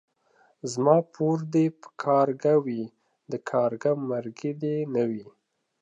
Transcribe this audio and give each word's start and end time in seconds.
زما 0.71 0.97
پور 1.13 1.37
دي 1.53 1.65
پر 1.79 1.89
کارگه 2.03 2.53
وي 2.65 2.81
،د 3.31 3.33
کارگه 3.49 3.91
مرگى 4.09 4.51
دي 4.61 4.75
نه 4.93 5.03
وي. 5.09 5.25